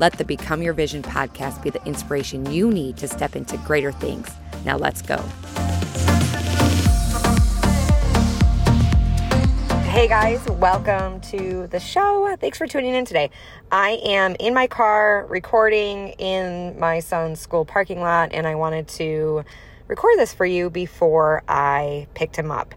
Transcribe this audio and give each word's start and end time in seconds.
Let 0.00 0.14
the 0.14 0.24
Become 0.24 0.60
Your 0.60 0.72
Vision 0.72 1.02
podcast 1.02 1.62
be 1.62 1.70
the 1.70 1.82
inspiration 1.86 2.50
you 2.50 2.68
need 2.68 2.96
to 2.96 3.06
step 3.06 3.36
into 3.36 3.56
greater 3.58 3.92
things. 3.92 4.28
Now, 4.64 4.76
let's 4.76 5.00
go. 5.00 5.18
Hey 9.84 10.08
guys, 10.08 10.44
welcome 10.46 11.20
to 11.20 11.68
the 11.68 11.78
show. 11.78 12.36
Thanks 12.40 12.58
for 12.58 12.66
tuning 12.66 12.92
in 12.92 13.04
today. 13.04 13.30
I 13.70 14.00
am 14.04 14.34
in 14.40 14.52
my 14.52 14.66
car 14.66 15.26
recording 15.26 16.08
in 16.18 16.76
my 16.80 16.98
son's 16.98 17.38
school 17.38 17.64
parking 17.64 18.00
lot, 18.00 18.30
and 18.32 18.48
I 18.48 18.56
wanted 18.56 18.88
to 18.88 19.44
record 19.86 20.18
this 20.18 20.34
for 20.34 20.44
you 20.44 20.70
before 20.70 21.44
I 21.46 22.08
picked 22.14 22.34
him 22.34 22.50
up. 22.50 22.74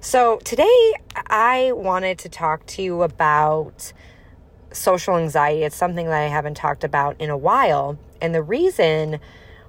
So, 0.00 0.38
today 0.38 0.94
I 1.28 1.70
wanted 1.72 2.18
to 2.18 2.28
talk 2.28 2.66
to 2.66 2.82
you 2.82 3.02
about 3.02 3.92
social 4.78 5.16
anxiety. 5.16 5.62
It's 5.64 5.76
something 5.76 6.06
that 6.06 6.22
I 6.22 6.28
haven't 6.28 6.56
talked 6.56 6.84
about 6.84 7.20
in 7.20 7.30
a 7.30 7.36
while. 7.36 7.98
And 8.20 8.34
the 8.34 8.42
reason 8.42 9.20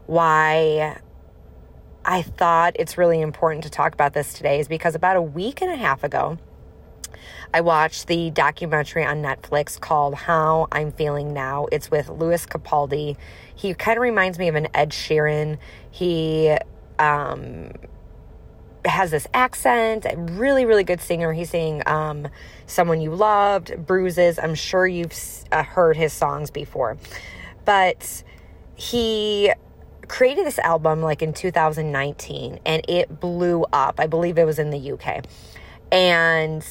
why 0.06 1.00
I 2.06 2.22
thought 2.22 2.74
it's 2.78 2.98
really 2.98 3.22
important 3.22 3.64
to 3.64 3.70
talk 3.70 3.94
about 3.94 4.14
this 4.14 4.34
today 4.34 4.60
is 4.60 4.68
because 4.68 4.96
about 4.96 5.18
a 5.18 5.22
week 5.22 5.62
and 5.62 5.72
a 5.72 5.76
half 5.76 6.04
ago, 6.04 6.38
I 7.54 7.62
watched 7.62 8.08
the 8.08 8.30
documentary 8.30 9.04
on 9.04 9.22
Netflix 9.22 9.80
called 9.80 10.16
How 10.16 10.68
I'm 10.72 10.92
Feeling 10.92 11.34
Now. 11.34 11.68
It's 11.72 11.90
with 11.90 12.10
Lewis 12.10 12.46
Capaldi. 12.46 13.18
He 13.56 13.74
kind 13.74 13.98
of 13.98 14.02
reminds 14.02 14.38
me 14.38 14.48
of 14.48 14.56
an 14.56 14.68
Ed 14.74 14.92
Sheeran. 14.92 15.58
He 15.92 16.56
um, 17.00 17.72
has 18.86 19.12
this 19.12 19.28
accent, 19.34 20.06
a 20.06 20.16
really, 20.18 20.66
really 20.66 20.84
good 20.84 21.02
singer. 21.02 21.34
He's 21.34 21.50
singing 21.50 21.84
um, 21.86 22.28
Someone 22.66 23.02
You 23.02 23.14
Loved, 23.14 23.86
Bruises. 23.86 24.40
I'm 24.40 24.56
sure 24.56 24.88
you've 24.88 25.14
uh, 25.52 25.64
heard 25.64 25.98
his 25.98 26.14
songs 26.14 26.52
before. 26.52 26.98
But 27.66 28.24
he 28.76 29.52
created 30.08 30.46
this 30.46 30.60
album 30.60 31.02
like 31.02 31.22
in 31.22 31.34
2019 31.34 32.60
and 32.66 32.86
it 32.90 33.20
blew 33.20 33.66
up. 33.72 34.00
I 34.00 34.08
believe 34.08 34.38
it 34.38 34.46
was 34.46 34.60
in 34.60 34.70
the 34.72 34.92
UK. 34.94 35.26
And 35.92 36.66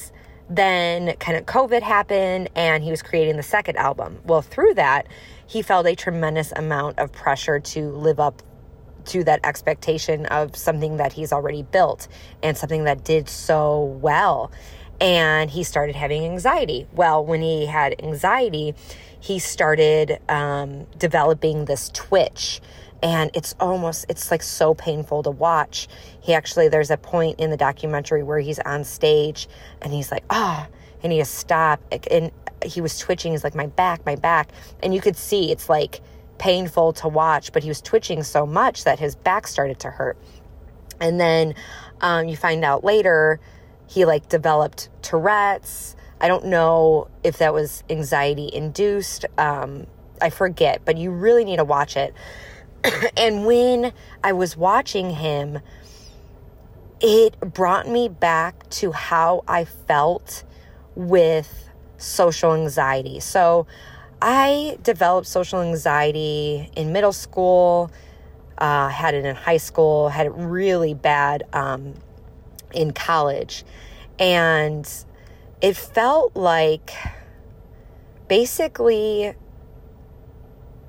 then 0.50 1.14
kind 1.16 1.36
of 1.36 1.46
COVID 1.46 1.82
happened 1.82 2.48
and 2.54 2.82
he 2.82 2.90
was 2.90 3.02
creating 3.02 3.36
the 3.36 3.42
second 3.42 3.76
album. 3.76 4.18
Well, 4.24 4.42
through 4.42 4.74
that, 4.74 5.06
he 5.46 5.62
felt 5.62 5.86
a 5.86 5.94
tremendous 5.94 6.52
amount 6.52 6.98
of 6.98 7.12
pressure 7.12 7.60
to 7.60 7.90
live 7.90 8.18
up 8.18 8.42
to 9.06 9.24
that 9.24 9.40
expectation 9.44 10.26
of 10.26 10.56
something 10.56 10.96
that 10.98 11.12
he's 11.12 11.32
already 11.32 11.62
built 11.62 12.08
and 12.42 12.56
something 12.56 12.84
that 12.84 13.04
did 13.04 13.28
so 13.28 13.84
well. 14.00 14.50
And 15.00 15.50
he 15.50 15.62
started 15.62 15.94
having 15.94 16.24
anxiety. 16.24 16.86
Well, 16.92 17.24
when 17.24 17.40
he 17.40 17.66
had 17.66 17.94
anxiety, 18.02 18.74
he 19.20 19.38
started 19.38 20.18
um, 20.28 20.86
developing 20.98 21.64
this 21.64 21.90
twitch. 21.90 22.60
And 23.00 23.30
it's 23.32 23.54
almost 23.60 24.06
it's 24.08 24.30
like 24.32 24.42
so 24.42 24.74
painful 24.74 25.22
to 25.22 25.30
watch. 25.30 25.86
He 26.20 26.34
actually 26.34 26.68
there's 26.68 26.90
a 26.90 26.96
point 26.96 27.38
in 27.38 27.50
the 27.50 27.56
documentary 27.56 28.24
where 28.24 28.40
he's 28.40 28.58
on 28.58 28.82
stage 28.82 29.48
and 29.80 29.92
he's 29.92 30.10
like 30.10 30.24
ah 30.30 30.66
oh, 30.66 30.74
and 31.04 31.12
he 31.12 31.18
has 31.18 31.30
stopped 31.30 32.08
and 32.10 32.32
he 32.64 32.80
was 32.80 32.98
twitching. 32.98 33.30
He's 33.30 33.44
like 33.44 33.54
my 33.54 33.66
back 33.66 34.04
my 34.04 34.16
back. 34.16 34.50
And 34.82 34.92
you 34.92 35.00
could 35.00 35.16
see 35.16 35.52
it's 35.52 35.68
like 35.68 36.00
painful 36.38 36.92
to 36.94 37.08
watch, 37.08 37.52
but 37.52 37.62
he 37.62 37.68
was 37.68 37.80
twitching 37.80 38.22
so 38.22 38.46
much 38.46 38.84
that 38.84 38.98
his 38.98 39.16
back 39.16 39.46
started 39.46 39.78
to 39.80 39.90
hurt. 39.90 40.16
And 41.00 41.20
then 41.20 41.54
um, 42.00 42.28
you 42.28 42.36
find 42.36 42.64
out 42.64 42.84
later 42.84 43.40
he 43.86 44.04
like 44.04 44.28
developed 44.28 44.88
Tourette's. 45.02 45.96
I 46.20 46.28
don't 46.28 46.46
know 46.46 47.08
if 47.22 47.38
that 47.38 47.54
was 47.54 47.84
anxiety 47.88 48.50
induced. 48.52 49.24
Um, 49.36 49.86
I 50.20 50.30
forget, 50.30 50.82
but 50.84 50.96
you 50.96 51.10
really 51.10 51.44
need 51.44 51.56
to 51.56 51.64
watch 51.64 51.96
it. 51.96 52.14
and 53.16 53.46
when 53.46 53.92
I 54.22 54.32
was 54.32 54.56
watching 54.56 55.10
him, 55.10 55.60
it 57.00 57.38
brought 57.40 57.88
me 57.88 58.08
back 58.08 58.68
to 58.70 58.92
how 58.92 59.44
I 59.46 59.64
felt 59.64 60.44
with 60.94 61.68
social 61.96 62.54
anxiety. 62.54 63.20
So 63.20 63.66
I 64.20 64.78
developed 64.82 65.26
social 65.26 65.60
anxiety 65.60 66.70
in 66.74 66.92
middle 66.92 67.12
school, 67.12 67.90
uh, 68.58 68.88
had 68.88 69.14
it 69.14 69.24
in 69.24 69.36
high 69.36 69.58
school, 69.58 70.08
had 70.08 70.26
it 70.26 70.32
really 70.34 70.94
bad 70.94 71.44
um, 71.52 71.94
in 72.72 72.92
college. 72.92 73.64
And 74.18 74.88
it 75.60 75.76
felt 75.76 76.36
like 76.36 76.92
basically 78.28 79.34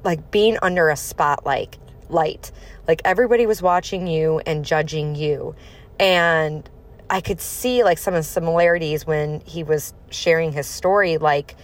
like 0.04 0.32
being 0.32 0.58
under 0.62 0.90
a 0.90 0.96
spotlight 0.96 1.78
light 2.10 2.52
like 2.88 3.02
everybody 3.06 3.46
was 3.46 3.62
watching 3.62 4.08
you 4.08 4.40
and 4.46 4.66
judging 4.66 5.16
you 5.16 5.56
and 6.00 6.70
i 7.10 7.22
could 7.22 7.40
see 7.40 7.84
like 7.84 7.98
some 7.98 8.14
of 8.14 8.20
the 8.20 8.24
similarities 8.24 9.06
when 9.06 9.42
he 9.42 9.64
was 9.64 9.94
sharing 10.10 10.52
his 10.52 10.68
story 10.68 11.18
like 11.18 11.56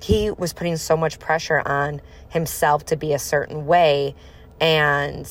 he 0.00 0.30
was 0.30 0.52
putting 0.52 0.76
so 0.76 0.96
much 0.96 1.18
pressure 1.18 1.60
on 1.66 2.00
himself 2.28 2.86
to 2.86 2.96
be 2.96 3.12
a 3.12 3.18
certain 3.18 3.66
way 3.66 4.14
and 4.60 5.30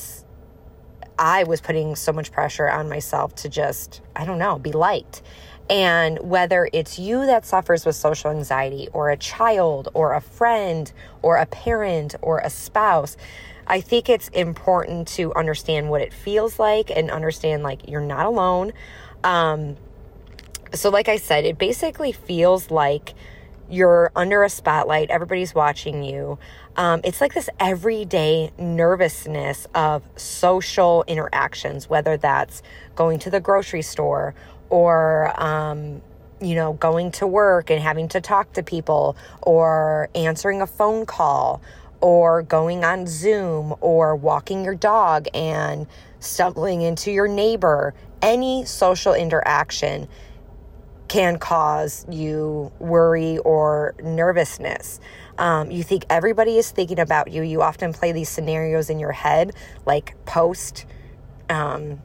I 1.18 1.44
was 1.44 1.60
putting 1.60 1.96
so 1.96 2.12
much 2.12 2.30
pressure 2.30 2.68
on 2.68 2.88
myself 2.88 3.34
to 3.36 3.48
just, 3.48 4.00
I 4.14 4.24
don't 4.24 4.38
know, 4.38 4.58
be 4.58 4.72
liked. 4.72 5.22
And 5.68 6.18
whether 6.20 6.70
it's 6.72 6.98
you 6.98 7.26
that 7.26 7.44
suffers 7.44 7.84
with 7.84 7.96
social 7.96 8.30
anxiety, 8.30 8.88
or 8.92 9.10
a 9.10 9.16
child, 9.16 9.88
or 9.92 10.14
a 10.14 10.20
friend, 10.20 10.90
or 11.20 11.36
a 11.36 11.44
parent, 11.44 12.14
or 12.22 12.38
a 12.38 12.48
spouse, 12.48 13.16
I 13.66 13.80
think 13.80 14.08
it's 14.08 14.28
important 14.28 15.08
to 15.08 15.34
understand 15.34 15.90
what 15.90 16.00
it 16.00 16.12
feels 16.12 16.58
like 16.58 16.90
and 16.90 17.10
understand 17.10 17.62
like 17.62 17.88
you're 17.88 18.00
not 18.00 18.24
alone. 18.24 18.72
Um, 19.24 19.76
so, 20.72 20.88
like 20.88 21.08
I 21.08 21.16
said, 21.16 21.44
it 21.44 21.58
basically 21.58 22.12
feels 22.12 22.70
like 22.70 23.14
you're 23.70 24.10
under 24.16 24.42
a 24.42 24.48
spotlight, 24.48 25.10
everybody's 25.10 25.54
watching 25.54 26.02
you. 26.02 26.38
Um, 26.76 27.00
it's 27.04 27.20
like 27.20 27.34
this 27.34 27.48
everyday 27.60 28.52
nervousness 28.58 29.66
of 29.74 30.02
social 30.16 31.04
interactions, 31.06 31.88
whether 31.88 32.16
that's 32.16 32.62
going 32.94 33.18
to 33.20 33.30
the 33.30 33.40
grocery 33.40 33.82
store 33.82 34.34
or, 34.70 35.32
um, 35.42 36.00
you 36.40 36.54
know, 36.54 36.74
going 36.74 37.10
to 37.10 37.26
work 37.26 37.70
and 37.70 37.80
having 37.82 38.08
to 38.08 38.20
talk 38.20 38.52
to 38.52 38.62
people 38.62 39.16
or 39.42 40.08
answering 40.14 40.62
a 40.62 40.66
phone 40.66 41.04
call 41.04 41.60
or 42.00 42.42
going 42.42 42.84
on 42.84 43.06
Zoom 43.06 43.74
or 43.80 44.14
walking 44.14 44.64
your 44.64 44.76
dog 44.76 45.26
and 45.34 45.86
stumbling 46.20 46.82
into 46.82 47.10
your 47.10 47.28
neighbor. 47.28 47.92
Any 48.22 48.64
social 48.64 49.14
interaction 49.14 50.08
can 51.08 51.38
cause 51.38 52.06
you 52.10 52.70
worry 52.78 53.38
or 53.38 53.94
nervousness. 54.02 55.00
Um, 55.38 55.70
you 55.70 55.82
think 55.82 56.04
everybody 56.10 56.58
is 56.58 56.70
thinking 56.70 56.98
about 56.98 57.30
you. 57.30 57.42
You 57.42 57.62
often 57.62 57.92
play 57.92 58.12
these 58.12 58.28
scenarios 58.28 58.90
in 58.90 58.98
your 58.98 59.12
head, 59.12 59.54
like 59.86 60.14
post. 60.26 60.86
Um, 61.48 62.02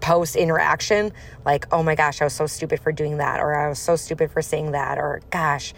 post 0.00 0.34
interaction 0.34 1.12
like 1.44 1.66
oh 1.72 1.82
my 1.82 1.94
gosh 1.94 2.22
i 2.22 2.24
was 2.24 2.32
so 2.32 2.46
stupid 2.46 2.80
for 2.80 2.90
doing 2.90 3.18
that 3.18 3.38
or 3.38 3.54
i 3.54 3.68
was 3.68 3.78
so 3.78 3.96
stupid 3.96 4.30
for 4.30 4.40
saying 4.40 4.72
that 4.72 4.96
or 4.96 5.20
gosh 5.30 5.74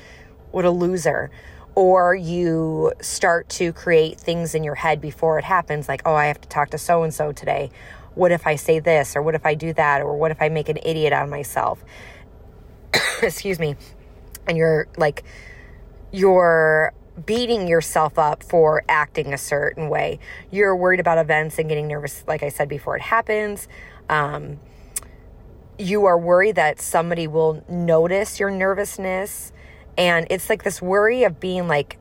what 0.52 0.64
a 0.64 0.70
loser 0.70 1.28
or 1.74 2.14
you 2.14 2.92
start 3.00 3.48
to 3.48 3.72
create 3.72 4.20
things 4.20 4.54
in 4.54 4.62
your 4.62 4.76
head 4.76 5.00
before 5.00 5.40
it 5.40 5.44
happens 5.44 5.88
like 5.88 6.02
oh 6.06 6.14
i 6.14 6.26
have 6.26 6.40
to 6.40 6.48
talk 6.48 6.70
to 6.70 6.78
so 6.78 7.02
and 7.02 7.12
so 7.12 7.32
today 7.32 7.68
what 8.14 8.32
if 8.32 8.46
I 8.46 8.56
say 8.56 8.78
this 8.78 9.16
or 9.16 9.22
what 9.22 9.34
if 9.34 9.46
I 9.46 9.54
do 9.54 9.72
that 9.74 10.02
or 10.02 10.16
what 10.16 10.30
if 10.30 10.40
I 10.40 10.48
make 10.48 10.68
an 10.68 10.78
idiot 10.82 11.12
out 11.12 11.24
of 11.24 11.30
myself? 11.30 11.84
Excuse 13.22 13.58
me. 13.58 13.76
And 14.46 14.56
you're 14.56 14.88
like, 14.96 15.24
you're 16.10 16.92
beating 17.26 17.68
yourself 17.68 18.18
up 18.18 18.42
for 18.42 18.84
acting 18.88 19.32
a 19.32 19.38
certain 19.38 19.88
way. 19.88 20.18
You're 20.50 20.74
worried 20.74 21.00
about 21.00 21.18
events 21.18 21.58
and 21.58 21.68
getting 21.68 21.88
nervous, 21.88 22.24
like 22.26 22.42
I 22.42 22.48
said 22.48 22.68
before 22.68 22.96
it 22.96 23.02
happens. 23.02 23.68
Um, 24.08 24.60
you 25.78 26.04
are 26.04 26.18
worried 26.18 26.56
that 26.56 26.80
somebody 26.80 27.26
will 27.26 27.64
notice 27.68 28.40
your 28.40 28.50
nervousness. 28.50 29.52
And 29.96 30.26
it's 30.30 30.48
like 30.48 30.62
this 30.62 30.80
worry 30.80 31.24
of 31.24 31.38
being 31.40 31.68
like, 31.68 31.98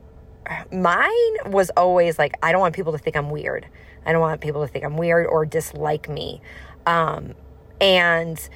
mine 0.72 1.36
was 1.46 1.70
always 1.70 2.18
like, 2.18 2.36
I 2.42 2.52
don't 2.52 2.60
want 2.60 2.74
people 2.74 2.92
to 2.92 2.98
think 2.98 3.16
I'm 3.16 3.30
weird. 3.30 3.66
I 4.04 4.12
don't 4.12 4.20
want 4.20 4.40
people 4.40 4.62
to 4.62 4.68
think 4.68 4.84
I'm 4.84 4.96
weird 4.96 5.26
or 5.26 5.46
dislike 5.46 6.08
me. 6.08 6.40
Um, 6.86 7.34
and 7.80 8.48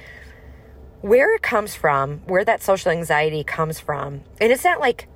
where 1.01 1.33
it 1.35 1.41
comes 1.41 1.75
from, 1.75 2.19
where 2.25 2.43
that 2.43 2.61
social 2.61 2.91
anxiety 2.91 3.43
comes 3.43 3.79
from, 3.79 4.21
and 4.41 4.51
it's 4.51 4.63
not 4.63 4.79
like 4.79 5.07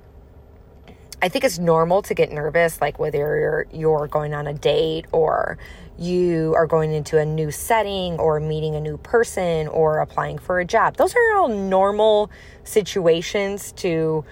I 1.24 1.28
think 1.28 1.44
it's 1.44 1.60
normal 1.60 2.02
to 2.02 2.14
get 2.14 2.32
nervous, 2.32 2.80
like 2.80 2.98
whether 2.98 3.18
you're, 3.18 3.66
you're 3.72 4.08
going 4.08 4.34
on 4.34 4.48
a 4.48 4.52
date 4.52 5.06
or 5.12 5.56
you 5.96 6.52
are 6.56 6.66
going 6.66 6.92
into 6.92 7.16
a 7.16 7.24
new 7.24 7.52
setting 7.52 8.18
or 8.18 8.40
meeting 8.40 8.74
a 8.74 8.80
new 8.80 8.96
person 8.96 9.68
or 9.68 10.00
applying 10.00 10.38
for 10.38 10.58
a 10.58 10.64
job. 10.64 10.96
Those 10.96 11.14
are 11.14 11.36
all 11.36 11.46
normal 11.46 12.28
situations 12.64 13.70
to 13.76 14.24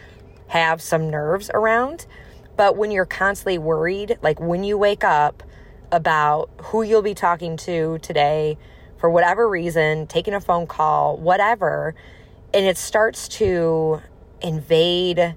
have 0.49 0.83
some 0.83 1.09
nerves 1.09 1.49
around. 1.55 2.07
But 2.61 2.77
when 2.77 2.91
you're 2.91 3.07
constantly 3.07 3.57
worried, 3.57 4.19
like 4.21 4.39
when 4.39 4.65
you 4.65 4.77
wake 4.77 5.03
up 5.03 5.43
about 5.91 6.51
who 6.65 6.83
you'll 6.83 7.01
be 7.01 7.15
talking 7.15 7.57
to 7.57 7.97
today 8.03 8.59
for 8.99 9.09
whatever 9.09 9.49
reason, 9.49 10.07
taking 10.07 10.35
a 10.35 10.43
phone 10.43 10.67
call, 10.67 11.17
whatever, 11.17 11.95
and 12.53 12.67
it 12.67 12.77
starts 12.77 13.29
to 13.29 14.03
invade 14.43 15.37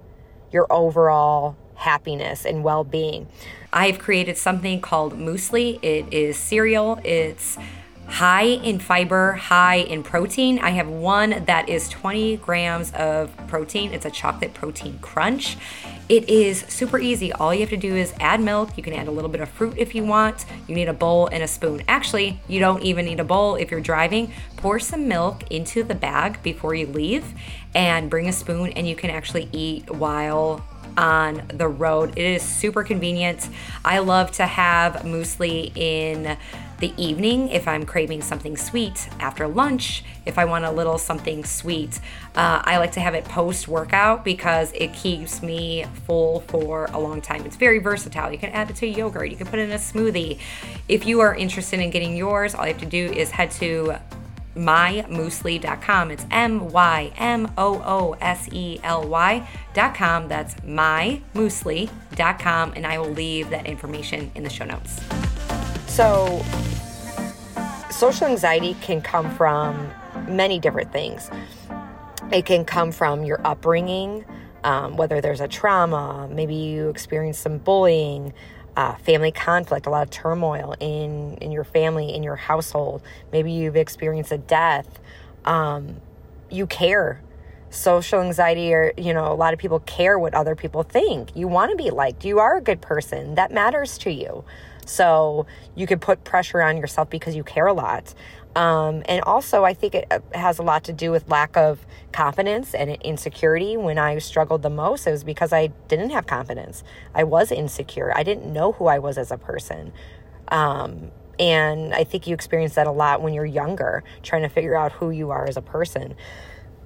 your 0.52 0.68
overall 0.70 1.56
happiness 1.76 2.44
and 2.44 2.62
well 2.62 2.84
being. 2.84 3.30
I've 3.72 4.00
created 4.00 4.38
something 4.38 4.82
called 4.82 5.18
Moosely. 5.18 5.80
It 5.82 6.12
is 6.12 6.36
cereal. 6.36 7.00
It's 7.06 7.58
high 8.06 8.44
in 8.44 8.80
fiber, 8.80 9.32
high 9.32 9.78
in 9.78 10.04
protein. 10.04 10.60
I 10.60 10.72
have 10.72 10.90
one 10.90 11.46
that 11.46 11.70
is 11.70 11.88
20 11.88 12.36
grams 12.38 12.92
of 12.92 13.32
protein. 13.48 13.94
It's 13.94 14.06
a 14.06 14.12
chocolate 14.12 14.54
protein 14.54 15.00
crunch. 15.00 15.56
It 16.10 16.30
is 16.30 16.60
super 16.68 17.00
easy. 17.00 17.32
All 17.32 17.54
you 17.54 17.62
have 17.62 17.70
to 17.70 17.78
do 17.78 17.96
is 17.96 18.14
add 18.20 18.42
milk. 18.42 18.78
You 18.78 18.84
can 18.84 18.94
add 18.94 19.08
a 19.08 19.12
little 19.12 19.30
bit 19.30 19.40
of 19.40 19.50
fruit 19.50 19.76
if 19.78 19.96
you 19.96 20.04
want. 20.04 20.46
You 20.68 20.76
need 20.76 20.90
a 20.90 20.94
bowl 20.94 21.28
and 21.28 21.42
a 21.42 21.48
spoon. 21.48 21.82
Actually, 21.88 22.42
you 22.48 22.60
don't 22.60 22.84
even 22.84 23.06
need 23.06 23.22
a 23.22 23.24
bowl 23.24 23.56
if 23.56 23.72
you're 23.72 23.80
driving. 23.80 24.34
Pour 24.58 24.80
some 24.80 25.08
milk 25.08 25.50
into 25.50 25.82
the 25.82 25.96
bag 25.96 26.44
before 26.44 26.76
you 26.76 26.88
leave 26.88 27.34
and 27.74 28.10
bring 28.10 28.28
a 28.28 28.34
spoon, 28.34 28.74
and 28.74 28.88
you 28.88 28.96
can 28.96 29.10
actually 29.10 29.48
eat 29.54 29.90
while 29.90 30.64
on 30.98 31.44
the 31.48 31.68
road. 31.68 32.12
It 32.18 32.26
is 32.26 32.44
super 32.44 32.84
convenient. 32.84 33.50
I 33.84 34.00
love 34.00 34.32
to 34.34 34.46
have 34.46 35.04
Moosely 35.04 35.76
in 35.76 36.38
the 36.84 36.94
evening 37.02 37.48
if 37.48 37.66
I'm 37.66 37.86
craving 37.86 38.22
something 38.22 38.58
sweet 38.58 39.08
after 39.22 39.48
lunch, 39.48 40.04
if 40.26 40.38
I 40.38 40.44
want 40.44 40.66
a 40.66 40.72
little 40.72 40.98
something 40.98 41.46
sweet. 41.46 42.02
Uh, 42.36 42.62
I 42.62 42.78
like 42.78 42.92
to 42.94 43.00
have 43.00 43.14
it 43.14 43.24
post 43.24 43.70
workout 43.70 44.26
because 44.26 44.74
it 44.74 44.94
keeps 44.94 45.42
me 45.42 45.86
full 46.06 46.42
for 46.42 46.90
a 46.92 47.00
long 47.00 47.22
time. 47.22 47.46
It's 47.46 47.56
very 47.56 47.80
versatile. 47.80 48.34
You 48.34 48.38
can 48.38 48.50
add 48.50 48.70
it 48.70 48.76
to 48.78 48.86
yogurt, 48.86 49.32
you 49.32 49.38
can 49.38 49.48
put 49.48 49.60
it 49.60 49.70
in 49.70 49.72
a 49.72 49.76
smoothie. 49.76 50.40
If 50.90 51.06
you 51.06 51.22
are 51.22 51.34
interested 51.34 51.80
in 51.80 51.90
getting 51.90 52.18
yours, 52.18 52.54
all 52.54 52.68
you 52.68 52.74
have 52.74 52.82
to 52.82 52.86
do 52.86 53.06
is 53.14 53.32
head 53.32 53.52
to 53.52 53.96
mymoosely.com. 54.54 56.12
It's 56.12 56.26
M 56.32 56.70
Y 56.70 57.14
M 57.16 57.50
O 57.58 57.82
O 57.86 58.18
S 58.20 58.50
E 58.52 58.82
L 58.84 59.08
Y.com. 59.08 60.28
That's 60.28 60.56
mymoosely.com, 60.56 62.74
and 62.76 62.86
I 62.86 63.00
will 63.00 63.12
leave 63.12 63.52
that 63.52 63.68
information 63.68 64.32
in 64.36 64.44
the 64.44 64.50
show 64.50 64.66
notes. 64.66 65.00
So, 65.94 66.44
social 67.94 68.28
anxiety 68.28 68.76
can 68.82 69.02
come 69.02 69.30
from 69.36 69.92
many 70.28 70.60
different 70.60 70.92
things. 70.92 71.30
It 72.32 72.46
can 72.46 72.66
come 72.66 72.92
from 72.92 73.24
your 73.24 73.40
upbringing, 73.46 74.26
um, 74.64 74.98
whether 74.98 75.22
there's 75.22 75.42
a 75.42 75.48
trauma, 75.48 76.28
maybe 76.32 76.56
you 76.56 76.90
experience 76.90 77.38
some 77.38 77.60
bullying, 77.60 78.34
uh, 78.76 78.96
family 78.96 79.32
conflict, 79.32 79.86
a 79.86 79.90
lot 79.90 80.02
of 80.02 80.10
turmoil 80.10 80.76
in 80.80 81.38
in 81.38 81.52
your 81.52 81.64
family, 81.64 82.14
in 82.14 82.24
your 82.24 82.36
household. 82.36 83.04
Maybe 83.32 83.52
you've 83.52 83.76
experienced 83.76 84.32
a 84.32 84.40
death. 84.40 85.00
Um, 85.46 85.98
you 86.50 86.66
care. 86.66 87.22
Social 87.70 88.22
anxiety, 88.22 88.74
or 88.74 88.94
you 88.98 89.14
know, 89.14 89.32
a 89.32 89.36
lot 89.36 89.54
of 89.54 89.60
people 89.60 89.80
care 89.82 90.18
what 90.18 90.34
other 90.34 90.56
people 90.56 90.84
think. 90.84 91.36
You 91.36 91.48
want 91.48 91.72
to 91.72 91.78
be 91.78 91.90
liked. 91.90 92.26
You 92.26 92.40
are 92.40 92.58
a 92.58 92.62
good 92.62 92.82
person. 92.82 93.36
That 93.36 93.52
matters 93.52 93.98
to 94.00 94.12
you. 94.12 94.44
So 94.86 95.46
you 95.76 95.88
could 95.88 96.02
put 96.02 96.24
pressure 96.24 96.62
on 96.62 96.78
yourself 96.78 97.10
because 97.10 97.36
you 97.36 97.44
care 97.44 97.68
a 97.68 97.74
lot. 97.74 98.14
Um, 98.56 99.02
and 99.08 99.22
also, 99.24 99.64
I 99.64 99.74
think 99.74 99.96
it 99.96 100.08
uh, 100.12 100.20
has 100.34 100.60
a 100.60 100.64
lot 100.64 100.84
to 100.86 100.94
do 100.94 101.12
with 101.12 101.28
lack 101.28 101.58
of 101.58 101.86
confidence 102.12 102.76
and 102.76 102.92
insecurity. 103.02 103.78
When 103.78 103.98
I 103.98 104.20
struggled 104.20 104.62
the 104.62 104.70
most, 104.70 105.08
it 105.08 105.12
was 105.12 105.24
because 105.24 105.52
I 105.52 105.68
didn't 105.88 106.12
have 106.12 106.28
confidence. 106.28 106.84
I 107.16 107.24
was 107.24 107.52
insecure. 107.52 108.16
I 108.16 108.22
didn't 108.24 108.52
know 108.52 108.74
who 108.74 108.86
I 108.86 109.00
was 109.00 109.18
as 109.18 109.32
a 109.32 109.38
person. 109.38 109.92
Um, 110.50 111.12
and 111.40 111.96
I 111.96 112.04
think 112.04 112.28
you 112.28 112.36
experience 112.36 112.76
that 112.76 112.86
a 112.86 112.92
lot 112.92 113.22
when 113.24 113.34
you're 113.34 113.46
younger, 113.46 114.04
trying 114.22 114.44
to 114.44 114.50
figure 114.50 114.76
out 114.76 114.92
who 114.92 115.10
you 115.10 115.32
are 115.32 115.48
as 115.48 115.58
a 115.58 115.62
person. 115.62 116.16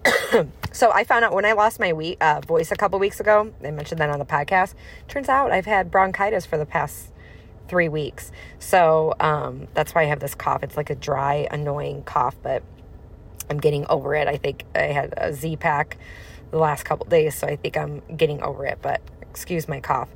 so 0.72 0.92
I 0.92 1.04
found 1.04 1.26
out 1.26 1.34
when 1.34 1.44
I 1.44 1.52
lost 1.52 1.82
my 1.82 1.92
we- 1.92 2.18
uh, 2.22 2.40
voice 2.42 2.72
a 2.72 2.76
couple 2.76 2.98
weeks 2.98 3.20
ago, 3.20 3.54
I 3.62 3.72
mentioned 3.72 4.00
that 4.00 4.10
on 4.10 4.20
the 4.20 4.26
podcast. 4.26 4.74
Turns 5.10 5.28
out 5.28 5.52
I've 5.52 5.66
had 5.66 5.92
bronchitis 5.92 6.46
for 6.46 6.58
the 6.58 6.66
past 6.66 7.12
three 7.68 7.90
weeks. 7.90 8.31
So 8.60 9.14
um, 9.19 9.68
that's 9.74 9.94
why 9.94 10.04
I 10.04 10.06
have 10.06 10.19
this 10.19 10.36
cough. 10.36 10.64
It's 10.64 10.78
like 10.78 10.90
a 10.90 10.96
dry, 10.96 11.48
annoying 11.52 12.04
cough, 12.04 12.36
but 12.42 12.64
I'm 13.50 13.58
getting 13.58 13.86
over 13.88 14.16
it. 14.16 14.28
I 14.28 14.38
think 14.38 14.64
I 14.75 14.84
had 14.84 15.14
a 15.18 15.34
Z 15.34 15.58
pack 15.58 15.98
the 16.52 16.58
last 16.58 16.84
couple 16.84 17.06
days, 17.06 17.36
so 17.36 17.48
I 17.48 17.56
think 17.56 17.78
I'm 17.78 18.02
getting 18.16 18.42
over 18.42 18.66
it, 18.66 18.80
but 18.81 19.02
excuse 19.22 19.68
my 19.68 19.80
cough. 19.80 20.10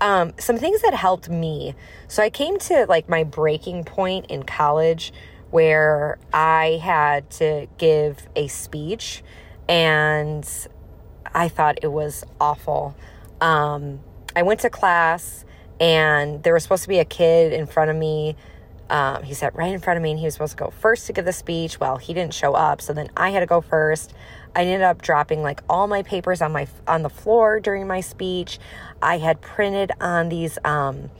Um, 0.00 0.34
some 0.38 0.58
things 0.58 0.82
that 0.82 0.94
helped 0.94 1.28
me. 1.28 1.74
So 2.08 2.22
I 2.22 2.30
came 2.30 2.58
to 2.60 2.86
like 2.86 3.08
my 3.08 3.24
breaking 3.24 3.84
point 3.84 4.26
in 4.26 4.42
college 4.42 5.12
where 5.50 6.18
I 6.32 6.80
had 6.82 7.30
to 7.30 7.66
give 7.78 8.26
a 8.36 8.48
speech 8.48 9.22
and 9.68 10.46
I 11.34 11.48
thought 11.48 11.78
it 11.82 11.92
was 11.92 12.24
awful. 12.40 12.94
Um, 13.40 14.00
I 14.34 14.42
went 14.42 14.60
to 14.60 14.70
class 14.70 15.45
and 15.80 16.42
there 16.42 16.54
was 16.54 16.62
supposed 16.62 16.82
to 16.84 16.88
be 16.88 16.98
a 16.98 17.04
kid 17.04 17.52
in 17.52 17.66
front 17.66 17.90
of 17.90 17.96
me. 17.96 18.36
Um, 18.88 19.24
he 19.24 19.34
sat 19.34 19.54
right 19.56 19.72
in 19.72 19.80
front 19.80 19.96
of 19.96 20.02
me 20.02 20.12
and 20.12 20.18
he 20.18 20.24
was 20.24 20.34
supposed 20.34 20.52
to 20.52 20.64
go 20.64 20.70
first 20.70 21.06
to 21.06 21.12
give 21.12 21.24
the 21.24 21.32
speech. 21.32 21.80
Well, 21.80 21.96
he 21.96 22.14
didn't 22.14 22.34
show 22.34 22.54
up, 22.54 22.80
so 22.80 22.92
then 22.92 23.08
I 23.16 23.30
had 23.30 23.40
to 23.40 23.46
go 23.46 23.60
first. 23.60 24.12
I 24.54 24.62
ended 24.62 24.82
up 24.82 25.02
dropping 25.02 25.42
like 25.42 25.60
all 25.68 25.86
my 25.86 26.02
papers 26.02 26.40
on 26.40 26.52
my 26.52 26.66
on 26.86 27.02
the 27.02 27.10
floor 27.10 27.60
during 27.60 27.86
my 27.86 28.00
speech. 28.00 28.58
I 29.02 29.18
had 29.18 29.40
printed 29.40 29.92
on 30.00 30.28
these 30.28 30.58
um, 30.64 31.10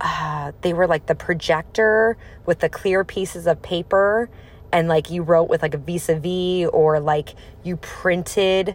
uh, 0.00 0.52
they 0.62 0.72
were 0.72 0.86
like 0.86 1.06
the 1.06 1.14
projector 1.14 2.16
with 2.46 2.60
the 2.60 2.68
clear 2.68 3.04
pieces 3.04 3.46
of 3.46 3.60
paper 3.60 4.30
and 4.72 4.88
like 4.88 5.10
you 5.10 5.22
wrote 5.22 5.48
with 5.48 5.62
like 5.62 5.74
a 5.74 5.78
vis-a-vis 5.78 6.68
or 6.72 7.00
like 7.00 7.34
you 7.62 7.76
printed 7.76 8.74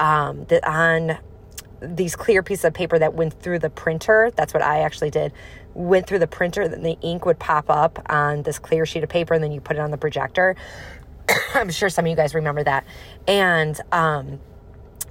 um, 0.00 0.44
the, 0.46 0.66
on 0.68 1.18
these 1.88 2.16
clear 2.16 2.42
pieces 2.42 2.64
of 2.64 2.74
paper 2.74 2.98
that 2.98 3.14
went 3.14 3.40
through 3.40 3.58
the 3.60 3.70
printer. 3.70 4.30
That's 4.34 4.54
what 4.54 4.62
I 4.62 4.80
actually 4.80 5.10
did. 5.10 5.32
Went 5.74 6.06
through 6.06 6.20
the 6.20 6.26
printer, 6.26 6.68
then 6.68 6.82
the 6.82 6.98
ink 7.00 7.26
would 7.26 7.38
pop 7.38 7.66
up 7.68 8.04
on 8.10 8.42
this 8.42 8.58
clear 8.58 8.86
sheet 8.86 9.02
of 9.02 9.08
paper, 9.08 9.34
and 9.34 9.42
then 9.42 9.52
you 9.52 9.60
put 9.60 9.76
it 9.76 9.80
on 9.80 9.90
the 9.90 9.98
projector. 9.98 10.56
I'm 11.54 11.70
sure 11.70 11.88
some 11.88 12.04
of 12.04 12.10
you 12.10 12.16
guys 12.16 12.34
remember 12.34 12.62
that. 12.64 12.84
And 13.26 13.80
um, 13.92 14.40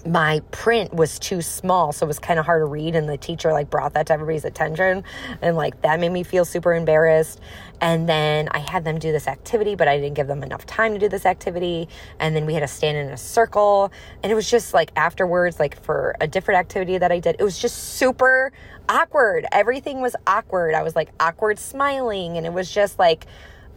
my 0.06 0.42
print 0.52 0.94
was 0.94 1.18
too 1.18 1.42
small 1.42 1.94
so 1.94 2.06
it 2.06 2.08
was 2.08 2.20
kind 2.20 2.40
of 2.40 2.46
hard 2.46 2.62
to 2.62 2.66
read 2.66 2.96
and 2.96 3.08
the 3.08 3.18
teacher 3.18 3.54
like 3.54 3.70
brought 3.70 3.94
that 3.94 4.08
to 4.08 4.14
everybody's 4.14 4.46
attention 4.46 5.04
and 5.42 5.56
like 5.56 5.82
that 5.82 6.00
made 6.00 6.12
me 6.12 6.24
feel 6.24 6.46
super 6.46 6.74
embarrassed. 6.74 7.40
And 7.82 8.08
then 8.08 8.48
i 8.52 8.60
had 8.60 8.86
them 8.86 9.00
do 9.00 9.12
this 9.12 9.28
activity 9.28 9.76
but 9.76 9.88
i 9.88 9.98
didn't 9.98 10.16
give 10.16 10.28
them 10.28 10.44
enough 10.44 10.66
time 10.66 10.94
to 10.94 11.00
do 11.00 11.10
this 11.10 11.26
activity. 11.26 11.88
And 12.20 12.36
then 12.36 12.46
we 12.46 12.54
had 12.54 12.62
to 12.62 12.68
stand 12.68 12.98
in 12.98 13.08
a 13.08 13.18
circle 13.18 13.92
and 14.22 14.32
it 14.32 14.36
was 14.36 14.50
just 14.50 14.74
like 14.74 14.92
afterwards 14.96 15.60
like 15.60 15.82
for 15.84 16.16
a 16.20 16.28
different 16.28 16.60
activity 16.60 16.98
that 16.98 17.12
i 17.12 17.20
did 17.20 17.36
it 17.40 17.44
was 17.44 17.58
just 17.58 17.96
super 17.96 18.52
awkward. 18.90 19.46
Everything 19.52 20.02
was 20.02 20.16
awkward. 20.28 20.74
I 20.76 20.84
was 20.84 20.96
like 20.96 21.10
awkward 21.20 21.60
smiling 21.60 22.38
and 22.38 22.46
it 22.46 22.54
was 22.54 22.70
just 22.70 23.00
like 23.00 23.26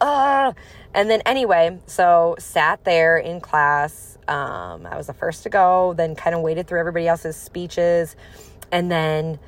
uh 0.00 0.52
and 0.96 1.08
then 1.08 1.20
anyway 1.24 1.78
so 1.86 2.34
sat 2.40 2.82
there 2.84 3.16
in 3.16 3.40
class 3.40 4.16
um, 4.28 4.86
I 4.86 4.96
was 4.96 5.06
the 5.06 5.14
first 5.14 5.44
to 5.44 5.48
go, 5.48 5.94
then 5.94 6.14
kind 6.16 6.34
of 6.34 6.42
waited 6.42 6.66
through 6.66 6.80
everybody 6.80 7.06
else's 7.06 7.36
speeches. 7.36 8.16
And 8.72 8.90
then 8.90 9.38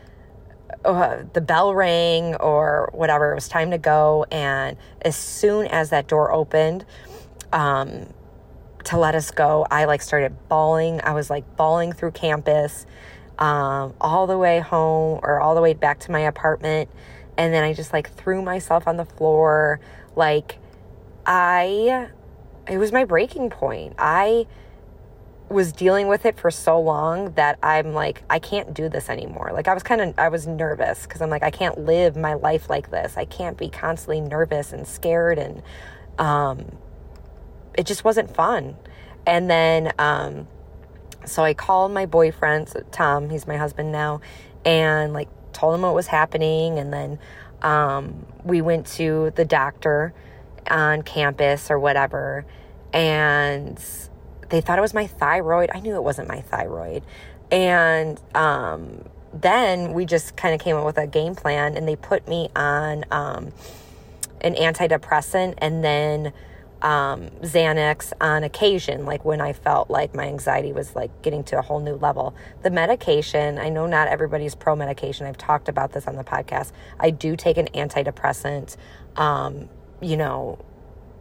uh, 0.84 1.24
the 1.32 1.40
bell 1.40 1.74
rang 1.74 2.36
or 2.36 2.90
whatever. 2.92 3.32
It 3.32 3.34
was 3.34 3.48
time 3.48 3.72
to 3.72 3.78
go. 3.78 4.24
And 4.30 4.76
as 5.02 5.16
soon 5.16 5.66
as 5.66 5.90
that 5.90 6.06
door 6.06 6.32
opened, 6.32 6.84
um, 7.52 8.06
to 8.84 8.96
let 8.96 9.14
us 9.14 9.30
go, 9.32 9.66
I 9.70 9.86
like 9.86 10.00
started 10.02 10.36
bawling. 10.48 11.00
I 11.02 11.12
was 11.12 11.28
like 11.28 11.56
bawling 11.56 11.92
through 11.92 12.12
campus, 12.12 12.86
um, 13.38 13.94
all 14.00 14.26
the 14.26 14.38
way 14.38 14.60
home 14.60 15.20
or 15.22 15.40
all 15.40 15.54
the 15.54 15.60
way 15.60 15.74
back 15.74 15.98
to 16.00 16.12
my 16.12 16.20
apartment. 16.20 16.88
And 17.36 17.52
then 17.52 17.64
I 17.64 17.72
just 17.72 17.92
like 17.92 18.12
threw 18.12 18.42
myself 18.42 18.86
on 18.86 18.96
the 18.96 19.04
floor. 19.04 19.80
Like, 20.14 20.58
I, 21.28 22.08
it 22.66 22.78
was 22.78 22.90
my 22.90 23.04
breaking 23.04 23.50
point. 23.50 23.94
I, 23.98 24.48
was 25.50 25.72
dealing 25.72 26.08
with 26.08 26.26
it 26.26 26.38
for 26.38 26.50
so 26.50 26.78
long 26.78 27.32
that 27.32 27.58
I'm 27.62 27.94
like, 27.94 28.22
I 28.28 28.38
can't 28.38 28.74
do 28.74 28.88
this 28.88 29.08
anymore. 29.08 29.50
Like, 29.52 29.66
I 29.66 29.74
was 29.74 29.82
kind 29.82 30.00
of, 30.00 30.18
I 30.18 30.28
was 30.28 30.46
nervous 30.46 31.02
because 31.02 31.22
I'm 31.22 31.30
like, 31.30 31.42
I 31.42 31.50
can't 31.50 31.78
live 31.78 32.16
my 32.16 32.34
life 32.34 32.68
like 32.68 32.90
this. 32.90 33.16
I 33.16 33.24
can't 33.24 33.56
be 33.56 33.68
constantly 33.68 34.20
nervous 34.20 34.72
and 34.72 34.86
scared. 34.86 35.38
And 35.38 35.62
um, 36.18 36.76
it 37.74 37.86
just 37.86 38.04
wasn't 38.04 38.34
fun. 38.34 38.76
And 39.26 39.48
then, 39.48 39.92
um, 39.98 40.48
so 41.24 41.42
I 41.42 41.54
called 41.54 41.92
my 41.92 42.06
boyfriend, 42.06 42.72
Tom, 42.92 43.30
he's 43.30 43.46
my 43.46 43.56
husband 43.56 43.90
now, 43.90 44.20
and 44.64 45.12
like 45.12 45.28
told 45.52 45.74
him 45.74 45.82
what 45.82 45.94
was 45.94 46.06
happening. 46.06 46.78
And 46.78 46.92
then 46.92 47.18
um, 47.62 48.26
we 48.44 48.60
went 48.60 48.86
to 48.98 49.32
the 49.34 49.44
doctor 49.44 50.12
on 50.70 51.02
campus 51.02 51.70
or 51.70 51.78
whatever. 51.78 52.44
And 52.92 53.82
they 54.48 54.60
thought 54.60 54.78
it 54.78 54.82
was 54.82 54.94
my 54.94 55.06
thyroid. 55.06 55.70
I 55.72 55.80
knew 55.80 55.94
it 55.94 56.02
wasn't 56.02 56.28
my 56.28 56.40
thyroid. 56.40 57.02
And 57.50 58.20
um, 58.34 59.04
then 59.32 59.92
we 59.92 60.04
just 60.04 60.36
kind 60.36 60.54
of 60.54 60.60
came 60.60 60.76
up 60.76 60.84
with 60.84 60.98
a 60.98 61.06
game 61.06 61.34
plan 61.34 61.76
and 61.76 61.86
they 61.86 61.96
put 61.96 62.26
me 62.28 62.50
on 62.56 63.04
um, 63.10 63.52
an 64.40 64.54
antidepressant 64.54 65.54
and 65.58 65.84
then 65.84 66.32
um, 66.82 67.28
Xanax 67.42 68.12
on 68.20 68.44
occasion, 68.44 69.04
like 69.04 69.24
when 69.24 69.40
I 69.40 69.52
felt 69.52 69.90
like 69.90 70.14
my 70.14 70.26
anxiety 70.26 70.72
was 70.72 70.94
like 70.94 71.22
getting 71.22 71.42
to 71.44 71.58
a 71.58 71.62
whole 71.62 71.80
new 71.80 71.94
level. 71.94 72.34
The 72.62 72.70
medication, 72.70 73.58
I 73.58 73.68
know 73.68 73.86
not 73.86 74.08
everybody's 74.08 74.54
pro 74.54 74.76
medication. 74.76 75.26
I've 75.26 75.38
talked 75.38 75.68
about 75.68 75.92
this 75.92 76.06
on 76.06 76.16
the 76.16 76.24
podcast. 76.24 76.72
I 77.00 77.10
do 77.10 77.36
take 77.36 77.56
an 77.56 77.66
antidepressant. 77.74 78.76
Um, 79.16 79.68
you 80.00 80.16
know, 80.16 80.58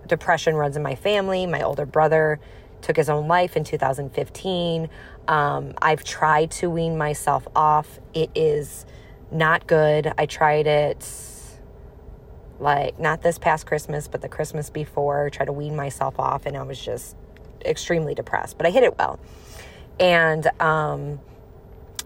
depression 0.07 0.55
runs 0.55 0.77
in 0.77 0.83
my 0.83 0.95
family. 0.95 1.45
My 1.45 1.61
older 1.61 1.85
brother 1.85 2.39
took 2.81 2.95
his 2.95 3.09
own 3.09 3.27
life 3.27 3.57
in 3.57 3.63
2015. 3.63 4.89
Um, 5.27 5.73
I've 5.81 6.03
tried 6.03 6.51
to 6.51 6.69
wean 6.69 6.97
myself 6.97 7.47
off. 7.55 7.99
It 8.13 8.29
is 8.35 8.85
not 9.31 9.67
good. 9.67 10.13
I 10.17 10.25
tried 10.25 10.67
it 10.67 11.05
like 12.59 12.99
not 12.99 13.21
this 13.21 13.37
past 13.37 13.65
Christmas, 13.65 14.07
but 14.07 14.21
the 14.21 14.29
Christmas 14.29 14.69
before, 14.69 15.29
try 15.29 15.45
to 15.45 15.53
wean 15.53 15.75
myself 15.75 16.19
off, 16.19 16.45
and 16.45 16.57
I 16.57 16.63
was 16.63 16.83
just 16.83 17.15
extremely 17.65 18.15
depressed. 18.15 18.57
But 18.57 18.65
I 18.65 18.71
hit 18.71 18.83
it 18.83 18.97
well. 18.97 19.19
And 19.99 20.47
um, 20.61 21.19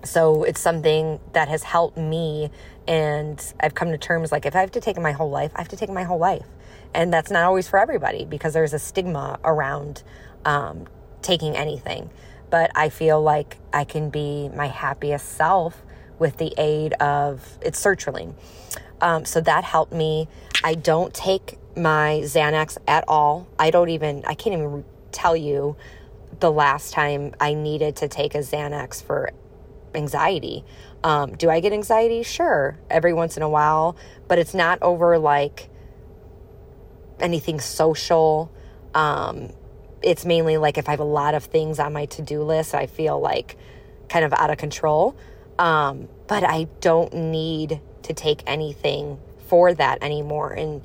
so 0.04 0.44
it's 0.44 0.60
something 0.60 1.20
that 1.34 1.48
has 1.48 1.64
helped 1.64 1.98
me. 1.98 2.50
And 2.88 3.42
I've 3.60 3.76
come 3.76 3.92
to 3.92 3.98
terms 3.98 4.32
like 4.32 4.46
if 4.46 4.56
I 4.56 4.60
have 4.60 4.72
to 4.72 4.82
take 4.82 4.98
my 5.00 5.12
whole 5.12 5.30
life, 5.30 5.52
I 5.56 5.60
have 5.60 5.70
to 5.70 5.78
take 5.78 5.90
my 5.90 6.04
whole 6.04 6.20
life. 6.20 6.46
And 6.94 7.14
that's 7.14 7.32
not 7.32 7.44
always 7.44 7.68
for 7.68 7.80
everybody 7.80 8.26
because 8.26 8.54
there's 8.54 8.74
a 8.74 8.80
stigma 8.80 9.40
around 9.44 10.04
um, 10.46 10.88
taking 11.22 11.56
anything. 11.56 12.10
But 12.50 12.72
I 12.76 12.90
feel 12.90 13.22
like 13.22 13.58
I 13.72 13.86
can 13.86 14.10
be 14.10 14.50
my 14.50 14.68
happiest 14.68 15.30
self 15.30 15.82
with 16.20 16.38
the 16.38 16.54
aid 16.58 16.94
of 16.94 17.58
it's 17.62 17.84
sertraline. 17.84 18.36
Um, 19.00 19.26
so 19.26 19.42
that 19.42 19.64
helped 19.64 19.94
me. 19.94 20.28
I 20.64 20.76
don't 20.76 21.14
take 21.14 21.58
my 21.76 22.22
Xanax 22.24 22.78
at 22.88 23.06
all. 23.08 23.48
I 23.58 23.72
don't 23.72 23.90
even, 23.90 24.24
I 24.28 24.36
can't 24.36 24.54
even 24.54 24.86
tell 25.12 25.36
you 25.36 25.76
the 26.40 26.52
last 26.52 26.94
time 26.94 27.34
I 27.40 27.54
needed 27.54 27.96
to 27.98 28.08
take 28.08 28.36
a 28.36 28.40
Xanax 28.40 29.02
for 29.02 29.32
anxiety. 29.96 30.64
Um, 31.04 31.36
do 31.36 31.50
I 31.50 31.60
get 31.60 31.74
anxiety? 31.74 32.24
Sure, 32.24 32.78
every 32.90 33.14
once 33.14 33.38
in 33.38 33.44
a 33.44 33.50
while, 33.50 33.96
but 34.28 34.38
it's 34.38 34.54
not 34.54 34.80
over 34.82 35.18
like 35.18 35.70
anything 37.22 37.60
social. 37.60 38.52
Um, 38.94 39.50
it's 40.02 40.26
mainly 40.26 40.58
like 40.58 40.78
if 40.78 40.88
I 40.88 40.92
have 40.92 41.00
a 41.00 41.04
lot 41.04 41.36
of 41.36 41.44
things 41.46 41.80
on 41.80 41.94
my 41.94 42.06
to 42.08 42.22
do 42.22 42.44
list, 42.44 42.74
I 42.74 42.88
feel 42.88 43.20
like 43.20 43.58
kind 44.10 44.26
of 44.26 44.34
out 44.34 44.50
of 44.50 44.58
control. 44.58 45.16
Um, 45.60 46.08
but 46.28 46.44
I 46.44 46.68
don't 46.80 47.14
need 47.14 47.80
to 48.04 48.14
take 48.14 48.42
anything 48.48 49.20
for 49.48 49.74
that 49.74 50.02
anymore. 50.02 50.54
And 50.54 50.82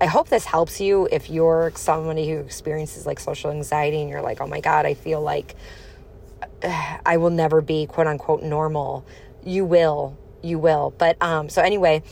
I 0.00 0.06
hope 0.06 0.28
this 0.28 0.44
helps 0.44 0.80
you 0.80 1.08
if 1.12 1.30
you're 1.30 1.72
somebody 1.76 2.28
who 2.28 2.38
experiences 2.38 3.06
like 3.06 3.20
social 3.20 3.50
anxiety 3.50 4.00
and 4.00 4.08
you're 4.08 4.22
like, 4.22 4.40
oh 4.40 4.46
my 4.46 4.60
God, 4.60 4.86
I 4.86 4.94
feel 4.94 5.20
like 5.20 5.54
I 7.04 7.16
will 7.16 7.30
never 7.30 7.60
be 7.60 7.86
quote 7.86 8.06
unquote 8.06 8.42
normal. 8.42 9.04
You 9.44 9.64
will, 9.64 10.16
you 10.42 10.58
will. 10.58 10.94
But 10.96 11.20
um, 11.22 11.48
so 11.48 11.62
anyway, 11.62 12.02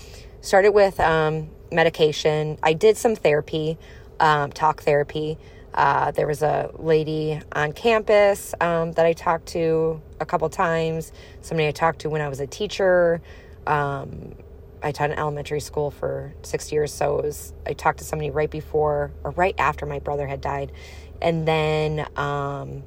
started 0.41 0.71
with 0.71 1.01
um, 1.01 1.51
medication. 1.73 2.59
I 2.63 2.73
did 2.73 2.97
some 2.97 3.17
therapy, 3.17 3.79
um, 4.21 4.53
talk 4.53 4.83
therapy. 4.83 5.39
Uh, 5.75 6.11
there 6.11 6.27
was 6.27 6.43
a 6.43 6.71
lady 6.75 7.41
on 7.53 7.73
campus 7.73 8.55
um, 8.61 8.93
that 8.93 9.07
I 9.07 9.15
talked 9.15 9.47
to 9.49 10.01
a 10.21 10.27
couple 10.27 10.49
times. 10.51 11.13
Somebody 11.41 11.69
I 11.69 11.73
talked 11.73 12.01
to 12.01 12.11
when 12.11 12.21
I 12.21 12.29
was 12.29 12.41
a 12.41 12.47
teacher. 12.47 13.23
Um, 13.67 14.35
I 14.83 14.93
taught 14.93 15.11
in 15.11 15.19
elementary 15.19 15.61
school 15.61 15.91
for 15.91 16.35
six 16.43 16.73
years, 16.73 16.93
so 16.93 17.19
it 17.19 17.25
was 17.25 17.53
I 17.67 17.73
talked 17.73 17.99
to 17.99 18.05
somebody 18.05 18.31
right 18.31 18.51
before 18.51 19.13
or 19.25 19.31
right 19.31 19.55
after 19.59 19.87
my 19.87 20.01
brother 20.01 20.27
had 20.27 20.41
died, 20.41 20.73
and 21.21 21.47
then 21.47 22.07
um, 22.17 22.83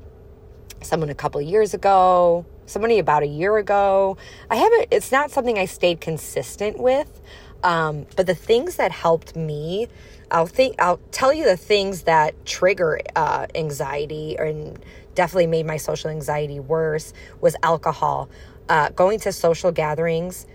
someone 0.81 1.09
a 1.09 1.15
couple 1.15 1.41
years 1.41 1.73
ago, 1.73 2.45
somebody 2.65 2.99
about 2.99 3.23
a 3.23 3.27
year 3.27 3.57
ago. 3.57 4.17
I 4.49 4.57
haven't. 4.57 4.87
It's 4.91 5.11
not 5.11 5.31
something 5.31 5.57
I 5.57 5.65
stayed 5.65 6.01
consistent 6.01 6.77
with, 6.77 7.21
um, 7.63 8.05
but 8.15 8.27
the 8.27 8.35
things 8.35 8.75
that 8.75 8.91
helped 8.91 9.35
me, 9.35 9.87
I'll 10.31 10.47
think 10.47 10.75
I'll 10.79 10.99
tell 11.11 11.33
you 11.33 11.45
the 11.45 11.57
things 11.57 12.03
that 12.03 12.45
trigger 12.45 12.99
uh, 13.15 13.47
anxiety 13.55 14.37
and 14.37 14.79
definitely 15.15 15.47
made 15.47 15.65
my 15.65 15.77
social 15.77 16.09
anxiety 16.09 16.59
worse 16.59 17.13
was 17.41 17.55
alcohol. 17.63 18.29
Uh, 18.67 18.89
going 18.89 19.19
to 19.19 19.31
social 19.31 19.71
gatherings 19.71 20.47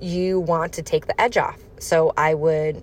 you 0.00 0.40
want 0.40 0.72
to 0.74 0.82
take 0.82 1.06
the 1.06 1.20
edge 1.20 1.36
off. 1.36 1.58
So 1.78 2.12
I 2.16 2.34
would, 2.34 2.82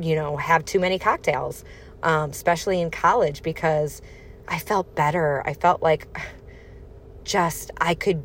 you 0.00 0.14
know, 0.16 0.36
have 0.36 0.64
too 0.64 0.80
many 0.80 0.98
cocktails, 0.98 1.64
um, 2.02 2.30
especially 2.30 2.80
in 2.80 2.90
college, 2.90 3.42
because 3.42 4.02
I 4.48 4.58
felt 4.58 4.94
better. 4.94 5.42
I 5.46 5.54
felt 5.54 5.82
like 5.82 6.06
just 7.24 7.70
I 7.80 7.94
could 7.94 8.24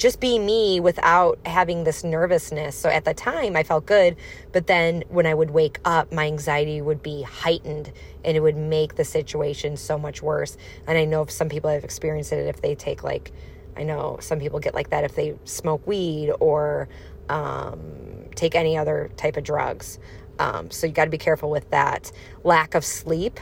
just 0.00 0.18
be 0.18 0.38
me 0.38 0.80
without 0.80 1.38
having 1.44 1.84
this 1.84 2.02
nervousness. 2.02 2.74
So 2.74 2.88
at 2.88 3.04
the 3.04 3.12
time, 3.12 3.54
I 3.54 3.62
felt 3.62 3.84
good. 3.84 4.16
But 4.50 4.66
then 4.66 5.04
when 5.10 5.26
I 5.26 5.34
would 5.34 5.50
wake 5.50 5.78
up, 5.84 6.10
my 6.10 6.26
anxiety 6.26 6.80
would 6.80 7.02
be 7.02 7.20
heightened 7.20 7.92
and 8.24 8.34
it 8.34 8.40
would 8.40 8.56
make 8.56 8.94
the 8.94 9.04
situation 9.04 9.76
so 9.76 9.98
much 9.98 10.22
worse. 10.22 10.56
And 10.86 10.96
I 10.96 11.04
know 11.04 11.20
if 11.20 11.30
some 11.30 11.50
people 11.50 11.68
have 11.68 11.84
experienced 11.84 12.32
it 12.32 12.46
if 12.46 12.62
they 12.62 12.74
take, 12.74 13.04
like, 13.04 13.30
I 13.76 13.82
know 13.82 14.16
some 14.22 14.40
people 14.40 14.58
get 14.58 14.74
like 14.74 14.88
that 14.88 15.04
if 15.04 15.14
they 15.14 15.36
smoke 15.44 15.86
weed 15.86 16.32
or 16.40 16.88
um, 17.28 18.24
take 18.34 18.54
any 18.54 18.78
other 18.78 19.10
type 19.18 19.36
of 19.36 19.44
drugs. 19.44 19.98
Um, 20.38 20.70
so 20.70 20.86
you 20.86 20.94
got 20.94 21.04
to 21.04 21.10
be 21.10 21.18
careful 21.18 21.50
with 21.50 21.68
that. 21.72 22.10
Lack 22.42 22.74
of 22.74 22.86
sleep. 22.86 23.38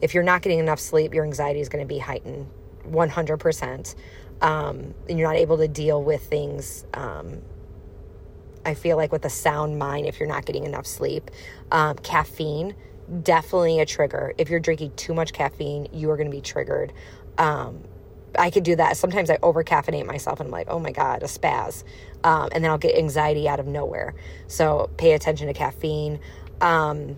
If 0.00 0.14
you're 0.14 0.24
not 0.24 0.40
getting 0.40 0.58
enough 0.58 0.80
sleep, 0.80 1.12
your 1.12 1.24
anxiety 1.24 1.60
is 1.60 1.68
going 1.68 1.84
to 1.84 1.88
be 1.88 1.98
heightened 1.98 2.48
100%. 2.90 3.94
Um, 4.40 4.94
and 5.08 5.18
you're 5.18 5.28
not 5.28 5.36
able 5.36 5.58
to 5.58 5.68
deal 5.68 6.02
with 6.02 6.22
things. 6.22 6.84
Um, 6.94 7.42
I 8.64 8.74
feel 8.74 8.96
like 8.96 9.12
with 9.12 9.24
a 9.24 9.30
sound 9.30 9.78
mind, 9.78 10.06
if 10.06 10.20
you're 10.20 10.28
not 10.28 10.44
getting 10.44 10.64
enough 10.64 10.86
sleep, 10.86 11.30
um, 11.72 11.96
caffeine 11.96 12.74
definitely 13.22 13.80
a 13.80 13.86
trigger. 13.86 14.34
If 14.38 14.50
you're 14.50 14.60
drinking 14.60 14.92
too 14.96 15.14
much 15.14 15.32
caffeine, 15.32 15.88
you 15.92 16.10
are 16.10 16.16
going 16.16 16.30
to 16.30 16.36
be 16.36 16.42
triggered. 16.42 16.92
Um, 17.38 17.84
I 18.38 18.50
could 18.50 18.62
do 18.62 18.76
that. 18.76 18.96
Sometimes 18.96 19.30
I 19.30 19.38
over 19.42 19.64
caffeinate 19.64 20.06
myself 20.06 20.40
and 20.40 20.48
I'm 20.48 20.52
like, 20.52 20.68
oh 20.68 20.78
my 20.78 20.92
God, 20.92 21.22
a 21.22 21.26
spaz. 21.26 21.84
Um, 22.24 22.50
and 22.52 22.62
then 22.62 22.70
I'll 22.70 22.78
get 22.78 22.96
anxiety 22.96 23.48
out 23.48 23.60
of 23.60 23.66
nowhere. 23.66 24.14
So 24.46 24.90
pay 24.98 25.12
attention 25.12 25.46
to 25.46 25.54
caffeine. 25.54 26.20
Um, 26.60 27.16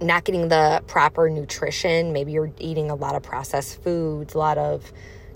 not 0.00 0.24
getting 0.24 0.48
the 0.48 0.82
proper 0.86 1.30
nutrition. 1.30 2.12
Maybe 2.12 2.32
you're 2.32 2.52
eating 2.58 2.90
a 2.90 2.94
lot 2.94 3.14
of 3.14 3.22
processed 3.22 3.82
foods, 3.82 4.34
a 4.34 4.38
lot 4.38 4.58
of 4.58 4.92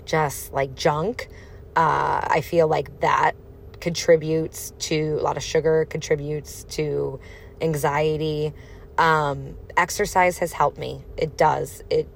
just 0.09 0.51
like 0.51 0.75
junk. 0.75 1.29
Uh, 1.75 2.19
I 2.23 2.41
feel 2.41 2.67
like 2.67 2.99
that 3.01 3.35
contributes 3.79 4.73
to 4.79 5.17
a 5.19 5.21
lot 5.21 5.37
of 5.37 5.43
sugar, 5.43 5.85
contributes 5.85 6.63
to 6.65 7.19
anxiety. 7.61 8.53
Um, 8.97 9.55
exercise 9.77 10.39
has 10.39 10.51
helped 10.51 10.77
me. 10.77 11.03
It 11.15 11.37
does. 11.37 11.83
It 11.89 12.09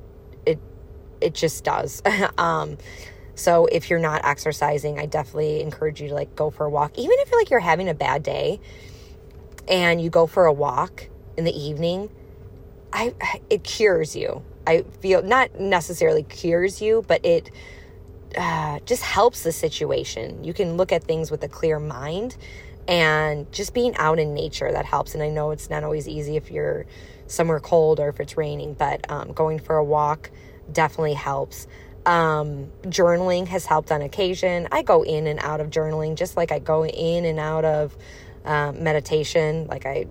it 0.46 0.60
it 1.22 1.34
just 1.34 1.64
does. 1.64 2.02
um, 2.38 2.78
so 3.36 3.68
if 3.68 3.90
you're 3.90 4.00
not 4.00 4.26
exercising, 4.26 5.00
I 5.00 5.06
definitely 5.06 5.62
encourage 5.62 6.02
you 6.02 6.10
to 6.10 6.14
like 6.16 6.36
go 6.36 6.50
for 6.50 6.66
a 6.66 6.70
walk. 6.70 6.98
Even 6.98 7.16
if 7.20 7.32
you're 7.32 7.40
like 7.40 7.50
you're 7.50 7.60
having 7.60 7.90
a 7.90 7.94
bad 7.94 8.24
day 8.24 8.60
and 9.68 10.02
you 10.02 10.10
go 10.10 10.28
for 10.28 10.46
a 10.46 10.54
walk 10.54 11.08
in 11.38 11.46
the 11.46 11.56
evening, 11.56 12.10
I 12.92 13.14
it 13.50 13.64
cures 13.64 14.16
you. 14.16 14.44
I 14.66 14.84
feel 15.00 15.22
not 15.22 15.60
necessarily 15.60 16.24
cures 16.24 16.82
you, 16.82 17.04
but 17.08 17.26
it 17.26 17.52
uh, 18.38 18.80
just 18.86 19.04
helps 19.04 19.44
the 19.44 19.52
situation. 19.52 20.44
You 20.44 20.54
can 20.54 20.78
look 20.78 20.92
at 20.92 21.04
things 21.04 21.32
with 21.32 21.44
a 21.44 21.48
clear 21.48 21.80
mind 21.80 22.38
and 22.88 23.52
just 23.52 23.74
being 23.74 23.96
out 23.96 24.20
in 24.20 24.34
nature 24.34 24.72
that 24.72 24.86
helps. 24.86 25.14
And 25.14 25.24
I 25.24 25.30
know 25.30 25.52
it's 25.52 25.70
not 25.70 25.84
always 25.84 26.08
easy 26.08 26.36
if 26.36 26.52
you're 26.52 26.86
somewhere 27.28 27.60
cold 27.60 28.00
or 28.00 28.10
if 28.10 28.20
it's 28.20 28.38
raining, 28.38 28.74
but 28.74 29.10
um, 29.10 29.32
going 29.34 29.60
for 29.60 29.78
a 29.78 29.84
walk 29.84 30.32
definitely 30.72 31.14
helps. 31.14 31.68
Um, 32.06 32.70
journaling 32.84 33.48
has 33.48 33.66
helped 33.66 33.92
on 33.92 34.02
occasion. 34.02 34.68
I 34.72 34.82
go 34.82 35.04
in 35.04 35.28
and 35.28 35.40
out 35.40 35.62
of 35.62 35.70
journaling 35.70 36.16
just 36.16 36.36
like 36.36 36.52
I 36.52 36.60
go 36.60 36.86
in 36.86 37.24
and 37.26 37.40
out 37.40 37.64
of 37.64 37.96
um, 38.44 38.84
meditation. 38.84 39.68
Like 39.68 39.86
I 39.86 40.08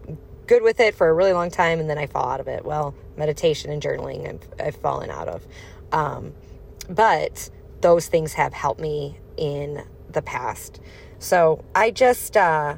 good 0.47 0.62
with 0.62 0.81
it 0.81 0.95
for 0.95 1.09
a 1.09 1.12
really 1.12 1.33
long 1.33 1.50
time 1.50 1.81
and 1.81 1.88
then 1.88 1.99
I 1.99 2.07
fall 2.07 2.29
out 2.29 2.41
of 2.41 2.49
it. 2.49 2.64
Well, 2.64 2.95
meditation 3.17 3.71
and 3.71 3.83
journaling 3.83 4.29
I've, 4.29 4.67
I've 4.69 4.76
fallen 4.76 5.11
out 5.11 5.29
of. 5.29 5.47
Um, 5.93 6.33
but 6.88 7.50
those 7.83 8.07
things 8.07 8.33
have 8.35 8.55
helped 8.55 8.81
me 8.81 9.19
in 9.37 9.85
the 10.11 10.23
past. 10.23 10.81
So 11.19 11.65
I 11.75 11.91
just, 11.91 12.37
uh, 12.37 12.77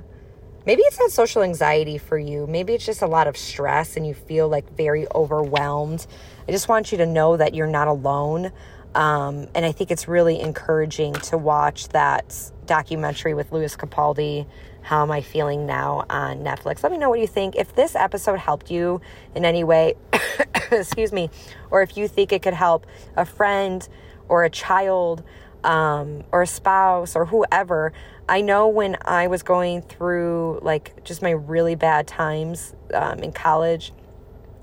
maybe 0.66 0.82
it's 0.82 0.98
not 0.98 1.10
social 1.10 1.42
anxiety 1.42 1.98
for 1.98 2.18
you. 2.18 2.46
Maybe 2.46 2.74
it's 2.74 2.84
just 2.84 3.02
a 3.02 3.06
lot 3.06 3.26
of 3.26 3.36
stress 3.36 3.96
and 3.96 4.06
you 4.06 4.14
feel 4.14 4.48
like 4.48 4.76
very 4.76 5.06
overwhelmed. 5.14 6.06
I 6.48 6.52
just 6.52 6.68
want 6.68 6.92
you 6.92 6.98
to 6.98 7.06
know 7.06 7.36
that 7.36 7.54
you're 7.54 7.66
not 7.66 7.88
alone. 7.88 8.52
Um, 8.94 9.48
and 9.54 9.64
I 9.64 9.72
think 9.72 9.90
it's 9.90 10.06
really 10.06 10.40
encouraging 10.40 11.14
to 11.14 11.38
watch 11.38 11.88
that 11.88 12.52
documentary 12.66 13.34
with 13.34 13.50
Lewis 13.50 13.76
Capaldi, 13.76 14.46
How 14.82 15.02
Am 15.02 15.10
I 15.10 15.20
Feeling 15.20 15.66
Now, 15.66 16.04
on 16.08 16.38
Netflix. 16.38 16.82
Let 16.82 16.92
me 16.92 16.98
know 16.98 17.10
what 17.10 17.18
you 17.18 17.26
think. 17.26 17.56
If 17.56 17.74
this 17.74 17.96
episode 17.96 18.38
helped 18.38 18.70
you 18.70 19.00
in 19.34 19.44
any 19.44 19.64
way, 19.64 19.94
excuse 20.70 21.12
me, 21.12 21.28
or 21.70 21.82
if 21.82 21.96
you 21.96 22.06
think 22.06 22.32
it 22.32 22.42
could 22.42 22.54
help 22.54 22.86
a 23.16 23.24
friend 23.24 23.86
or 24.34 24.42
a 24.42 24.50
child 24.50 25.22
um, 25.62 26.24
or 26.32 26.42
a 26.42 26.46
spouse 26.46 27.14
or 27.14 27.24
whoever. 27.26 27.92
I 28.28 28.40
know 28.40 28.66
when 28.66 28.96
I 29.04 29.28
was 29.28 29.44
going 29.44 29.82
through 29.82 30.58
like 30.62 31.04
just 31.04 31.22
my 31.22 31.30
really 31.30 31.76
bad 31.76 32.08
times 32.08 32.74
um, 32.92 33.20
in 33.20 33.30
college, 33.30 33.92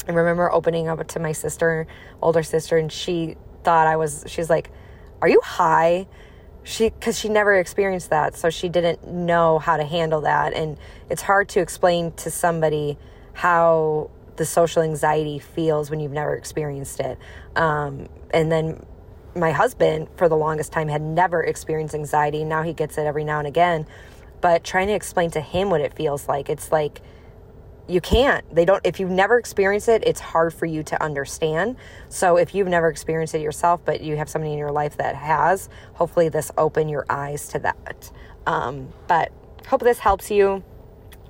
I 0.10 0.12
remember 0.12 0.52
opening 0.52 0.90
up 0.90 1.08
to 1.08 1.20
my 1.20 1.32
sister, 1.32 1.88
older 2.22 2.44
sister, 2.44 2.78
and 2.78 2.92
she 2.92 3.38
thought 3.64 3.88
I 3.88 3.96
was, 3.96 4.26
she's 4.28 4.50
like, 4.50 4.72
Are 5.22 5.30
you 5.30 5.40
high? 5.42 6.08
She, 6.64 6.90
because 6.90 7.18
she 7.18 7.30
never 7.30 7.56
experienced 7.56 8.10
that, 8.10 8.36
so 8.36 8.50
she 8.50 8.68
didn't 8.68 9.08
know 9.08 9.58
how 9.58 9.78
to 9.78 9.86
handle 9.86 10.22
that. 10.22 10.54
And 10.54 10.78
it's 11.10 11.22
hard 11.22 11.48
to 11.50 11.62
explain 11.62 12.12
to 12.18 12.30
somebody 12.30 12.98
how 13.34 14.12
the 14.36 14.46
social 14.46 14.82
anxiety 14.82 15.40
feels 15.40 15.90
when 15.90 16.02
you've 16.02 16.12
never 16.12 16.36
experienced 16.36 17.00
it. 17.00 17.18
Um, 17.56 18.10
and 18.32 18.52
then 18.52 18.84
my 19.36 19.52
husband, 19.52 20.08
for 20.16 20.28
the 20.28 20.36
longest 20.36 20.72
time, 20.72 20.88
had 20.88 21.02
never 21.02 21.44
experienced 21.44 21.96
anxiety. 21.96 22.44
Now 22.44 22.64
he 22.64 22.74
gets 22.74 22.98
it 22.98 23.06
every 23.06 23.24
now 23.24 23.40
and 23.40 23.48
again. 23.48 23.86
But 24.42 24.64
trying 24.64 24.88
to 24.88 24.94
explain 24.94 25.32
to 25.32 25.42
him 25.42 25.70
what 25.70 25.82
it 25.82 25.94
feels 25.94 26.28
like, 26.28 26.50
it's 26.50 26.72
like, 26.72 27.02
you 27.88 28.00
can't. 28.00 28.44
They 28.54 28.64
don't 28.64 28.86
if 28.86 29.00
you've 29.00 29.10
never 29.10 29.38
experienced 29.38 29.90
it 29.90 30.04
it's 30.06 30.20
hard 30.20 30.54
for 30.54 30.66
you 30.66 30.82
to 30.84 31.04
understand. 31.04 31.76
So 32.10 32.38
if 32.38 32.56
you've 32.56 32.68
never 32.68 32.88
experienced 32.88 33.36
it 33.36 33.42
yourself 33.42 33.84
but 33.84 34.02
you 34.02 34.16
have 34.18 34.30
somebody 34.30 34.54
in 34.54 34.60
your 34.60 34.72
life 34.72 34.98
that 34.98 35.16
has 35.16 35.68
hopefully 35.96 36.30
this 36.30 36.52
open 36.58 36.88
your 36.88 37.06
eyes 37.10 37.50
to 37.50 37.60
that. 37.60 38.12
Um, 38.46 38.90
but 39.08 39.32
hope 39.68 39.82
this 39.82 40.00
helps 40.00 40.32
you. 40.32 40.64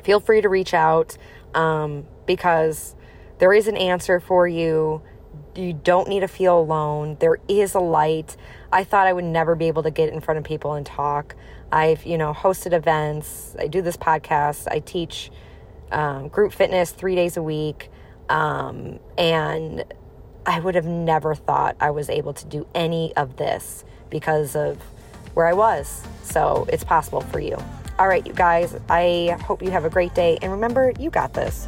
Feel 0.03 0.20
free 0.20 0.41
to 0.41 0.50
reach 0.50 0.74
out 0.74 1.17
um, 1.53 2.05
because 2.25 2.96
there 3.39 3.53
is 3.53 3.67
an 3.67 3.77
answer 3.77 4.20
for 4.20 4.48
you 4.48 5.01
you 5.55 5.73
don't 5.73 6.07
need 6.07 6.21
to 6.21 6.27
feel 6.27 6.59
alone 6.59 7.17
there 7.19 7.38
is 7.47 7.75
a 7.75 7.79
light 7.79 8.38
i 8.71 8.83
thought 8.83 9.07
i 9.07 9.13
would 9.13 9.23
never 9.23 9.55
be 9.55 9.67
able 9.67 9.83
to 9.83 9.91
get 9.91 10.11
in 10.11 10.21
front 10.21 10.38
of 10.38 10.43
people 10.43 10.73
and 10.73 10.85
talk 10.85 11.35
i've 11.71 12.05
you 12.05 12.17
know 12.17 12.33
hosted 12.33 12.73
events 12.73 13.55
i 13.59 13.67
do 13.67 13.81
this 13.81 13.97
podcast 13.97 14.67
i 14.71 14.79
teach 14.79 15.31
um, 15.91 16.29
group 16.29 16.53
fitness 16.53 16.91
three 16.91 17.15
days 17.15 17.38
a 17.38 17.43
week. 17.43 17.89
Um, 18.29 19.00
and 19.17 19.83
I 20.45 20.59
would 20.59 20.75
have 20.75 20.85
never 20.85 21.35
thought 21.35 21.75
I 21.79 21.91
was 21.91 22.09
able 22.09 22.33
to 22.33 22.45
do 22.45 22.65
any 22.73 23.15
of 23.15 23.38
this 23.38 23.83
because 24.09 24.55
of 24.55 24.77
where 25.33 25.47
I 25.47 25.53
was. 25.53 26.03
So 26.23 26.67
it's 26.71 26.83
possible 26.83 27.21
for 27.21 27.39
you. 27.39 27.57
All 28.00 28.07
right, 28.07 28.25
you 28.25 28.33
guys, 28.33 28.75
I 28.89 29.38
hope 29.43 29.61
you 29.61 29.69
have 29.71 29.85
a 29.85 29.89
great 29.89 30.15
day. 30.15 30.39
And 30.41 30.51
remember, 30.51 30.93
you 30.97 31.09
got 31.09 31.33
this. 31.33 31.67